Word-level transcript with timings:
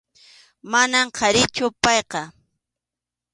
Manam 0.71 1.07
qharichu 1.17 1.65
payqa. 1.83 2.21